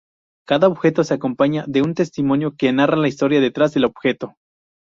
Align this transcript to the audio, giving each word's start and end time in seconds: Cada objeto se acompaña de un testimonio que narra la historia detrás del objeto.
Cada 0.47 0.67
objeto 0.67 1.03
se 1.03 1.13
acompaña 1.13 1.63
de 1.67 1.83
un 1.83 1.93
testimonio 1.93 2.55
que 2.57 2.73
narra 2.73 2.97
la 2.97 3.07
historia 3.07 3.39
detrás 3.39 3.71
del 3.75 3.85
objeto. 3.85 4.33